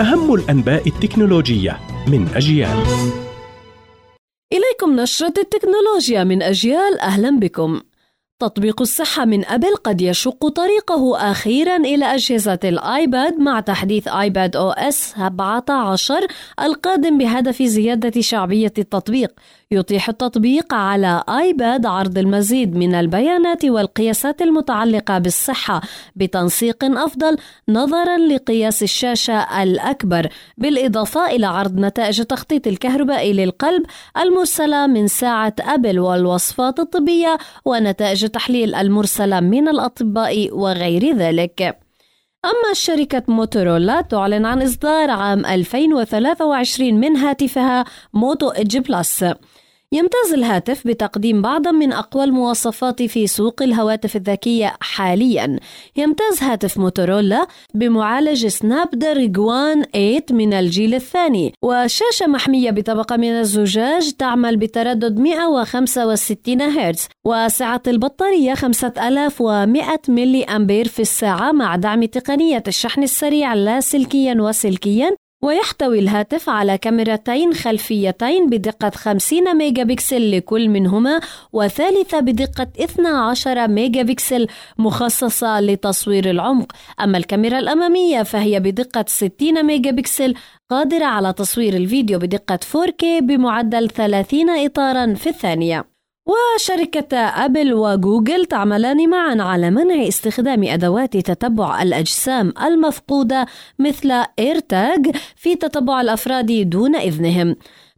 أهم 0.00 0.34
الأنباء 0.34 0.88
التكنولوجية 0.88 1.80
من 2.08 2.28
أجيال. 2.34 2.84
إليكم 4.52 5.00
نشرة 5.00 5.34
التكنولوجيا 5.38 6.24
من 6.24 6.42
أجيال. 6.42 7.00
أهلا 7.00 7.38
بكم. 7.38 7.80
تطبيق 8.38 8.80
الصحة 8.80 9.24
من 9.24 9.46
أبل 9.46 9.76
قد 9.84 10.00
يشق 10.00 10.48
طريقه 10.48 11.30
أخيرا 11.30 11.76
إلى 11.76 12.04
أجهزة 12.04 12.58
الآيباد 12.64 13.38
مع 13.38 13.60
تحديث 13.60 14.08
آيباد 14.08 14.56
أو 14.56 14.70
إس 14.70 15.14
17 15.16 16.26
القادم 16.62 17.18
بهدف 17.18 17.62
زيادة 17.62 18.20
شعبية 18.20 18.72
التطبيق. 18.78 19.32
يتيح 19.70 20.08
التطبيق 20.08 20.74
على 20.74 21.24
آيباد 21.28 21.86
عرض 21.86 22.18
المزيد 22.18 22.76
من 22.76 22.94
البيانات 22.94 23.64
والقياسات 23.64 24.42
المتعلقة 24.42 25.18
بالصحة 25.18 25.80
بتنسيق 26.16 26.84
أفضل 26.84 27.36
نظرا 27.68 28.16
لقياس 28.16 28.82
الشاشة 28.82 29.62
الأكبر 29.62 30.28
بالإضافة 30.58 31.26
إلى 31.26 31.46
عرض 31.46 31.78
نتائج 31.78 32.20
التخطيط 32.20 32.66
الكهربائي 32.66 33.32
للقلب 33.32 33.86
المرسلة 34.18 34.86
من 34.86 35.08
ساعة 35.08 35.54
أبل 35.60 35.98
والوصفات 36.00 36.80
الطبية 36.80 37.38
ونتائج 37.64 38.24
التحليل 38.26 38.74
المرسلة 38.74 39.40
من 39.40 39.68
الأطباء 39.68 40.54
وغير 40.54 41.16
ذلك. 41.16 41.60
أما 42.44 42.72
شركة 42.72 43.22
موتورولا 43.28 44.00
تعلن 44.00 44.44
عن 44.46 44.62
إصدار 44.62 45.10
عام 45.10 45.46
2023 45.46 46.94
من 46.94 47.16
هاتفها 47.16 47.84
موتو 48.14 48.48
إدج 48.48 48.78
بلس 48.78 49.24
يمتاز 49.96 50.32
الهاتف 50.34 50.86
بتقديم 50.86 51.42
بعض 51.42 51.68
من 51.68 51.92
أقوى 51.92 52.24
المواصفات 52.24 53.02
في 53.02 53.26
سوق 53.26 53.62
الهواتف 53.62 54.16
الذكية 54.16 54.76
حاليا. 54.80 55.58
يمتاز 55.96 56.42
هاتف 56.42 56.78
موتورولا 56.78 57.46
بمعالج 57.74 58.46
سناب 58.46 58.90
دراجون 58.90 59.82
8 59.82 60.22
من 60.30 60.52
الجيل 60.52 60.94
الثاني. 60.94 61.52
وشاشة 61.62 62.26
محمية 62.26 62.70
بطبقة 62.70 63.16
من 63.16 63.30
الزجاج 63.30 64.12
تعمل 64.12 64.56
بتردد 64.56 65.18
165 65.18 66.62
هرتز. 66.62 67.08
وسعة 67.26 67.82
البطارية 67.86 68.54
5100 68.54 70.00
ملي 70.08 70.44
أمبير 70.44 70.88
في 70.88 71.02
الساعة 71.02 71.52
مع 71.52 71.76
دعم 71.76 72.04
تقنية 72.04 72.62
الشحن 72.68 73.02
السريع 73.02 73.54
لاسلكيا 73.54 74.36
وسلكيا 74.40 75.16
ويحتوي 75.46 75.98
الهاتف 75.98 76.48
على 76.48 76.78
كاميرتين 76.78 77.54
خلفيتين 77.54 78.50
بدقة 78.50 78.90
50 78.90 79.56
ميجا 79.56 79.82
بكسل 79.82 80.36
لكل 80.36 80.68
منهما 80.68 81.20
وثالثة 81.52 82.20
بدقة 82.20 82.66
12 82.80 83.68
ميجا 83.68 84.02
بكسل 84.02 84.46
مخصصة 84.78 85.60
لتصوير 85.60 86.30
العمق. 86.30 86.72
أما 87.00 87.18
الكاميرا 87.18 87.58
الأمامية 87.58 88.22
فهي 88.22 88.60
بدقة 88.60 89.04
60 89.08 89.62
ميجا 89.66 89.90
بكسل 89.90 90.34
قادرة 90.70 91.04
على 91.04 91.32
تصوير 91.32 91.76
الفيديو 91.76 92.18
بدقة 92.18 92.58
4K 92.76 93.22
بمعدل 93.22 93.90
30 93.90 94.50
إطارا 94.50 95.14
في 95.14 95.28
الثانية. 95.28 95.95
وشركة 96.26 97.16
أبل 97.16 97.74
وجوجل 97.74 98.46
تعملان 98.46 99.10
معا 99.10 99.36
على 99.42 99.70
منع 99.70 100.08
استخدام 100.08 100.64
أدوات 100.64 101.16
تتبع 101.16 101.82
الأجسام 101.82 102.52
المفقودة 102.66 103.46
مثل 103.78 104.12
AirTag 104.38 105.16
في 105.36 105.56
تتبع 105.56 106.00
الأفراد 106.00 106.70
دون 106.70 106.96
إذنهم. 106.96 107.56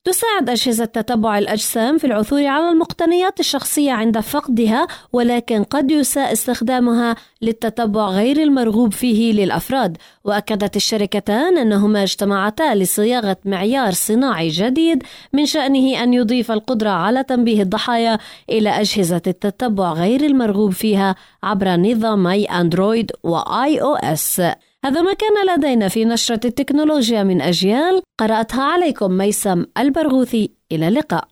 تساعد 0.09 0.51
أجهزة 0.51 0.85
تتبع 0.85 1.39
الأجسام 1.39 1.99
في 1.99 2.07
العثور 2.07 2.47
على 2.47 2.69
المقتنيات 2.69 3.41
الشخصية 3.41 3.93
عند 3.93 4.21
فقدها 4.21 4.87
ولكن 5.13 5.65
قد 5.65 5.91
يساء 5.91 6.33
استخدامها 6.33 7.17
للتتبع 7.43 8.09
غير 8.09 8.43
المرغوب 8.43 8.93
فيه 8.93 9.33
للأفراد. 9.33 9.97
وأكدت 10.25 10.77
الشركتان 10.77 11.59
أنهما 11.59 12.03
اجتمعتا 12.03 12.75
لصياغة 12.75 13.37
معيار 13.45 13.93
صناعي 13.93 14.49
جديد 14.49 15.03
من 15.33 15.47
شأنه 15.47 16.03
أن 16.03 16.15
يضيف 16.15 16.51
القدرة 16.51 16.91
على 16.91 17.23
تنبيه 17.25 17.63
الضحايا 17.63 18.19
إلى 18.51 18.71
أجهزة 18.71 19.23
التتبع 19.27 19.93
غير 19.93 20.25
المرغوب 20.25 20.73
فيها 20.73 21.15
عبر 21.43 21.77
نظامي 21.77 22.45
أندرويد 22.45 23.13
وآي 23.23 23.83
أو 23.83 23.97
إس. 23.97 24.43
هذا 24.85 25.03
ما 25.03 25.13
كان 25.13 25.57
لدينا 25.57 25.89
في 25.89 26.05
نشرة 26.05 26.41
التكنولوجيا 26.45 27.23
من 27.23 27.41
أجيال. 27.41 28.03
قرأتها 28.21 28.63
عليكم 28.63 29.13
ميسم 29.13 29.65
البرغوثي. 29.79 30.53
إلى 30.73 30.89
اللقاء. 30.89 31.29